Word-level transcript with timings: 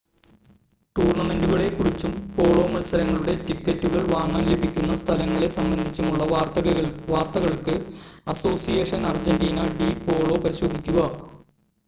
ടൂർണ്ണമെൻ്റുകളെ 0.95 1.65
കുറിച്ചും 1.71 2.13
പോളോ 2.35 2.63
മത്സരങ്ങളുടെ 2.67 3.33
ടിക്കറ്റുകൾ 3.43 4.01
വാങ്ങാൻ 4.07 4.43
ലഭിക്കുന്ന 4.47 4.93
സ്ഥലങ്ങളെ 4.95 5.49
സംബന്ധിച്ചുമുള്ള 5.57 6.25
വാർത്തകൾക്ക് 7.11 7.75
അസോസിയേഷൻ 8.27 9.03
അർജൻ്റീന 9.11 9.67
ഡി 9.77 9.91
പോളോ 10.07 10.37
പരിശോധിക്കുക 10.43 11.05